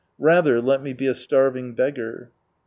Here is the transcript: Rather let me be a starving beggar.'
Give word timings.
Rather 0.17 0.59
let 0.59 0.81
me 0.81 0.93
be 0.93 1.05
a 1.05 1.13
starving 1.13 1.75
beggar.' 1.75 2.31